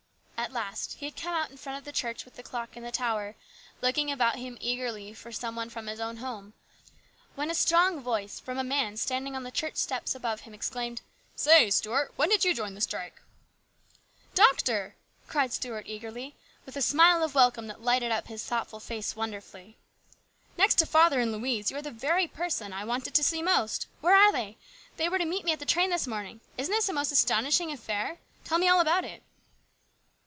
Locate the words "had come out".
1.05-1.51